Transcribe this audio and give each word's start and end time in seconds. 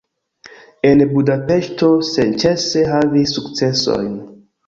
En 0.91 1.03
Budapeŝto 1.09 1.91
senĉese 2.09 2.83
havis 2.93 3.37
sukcesojn. 3.39 4.19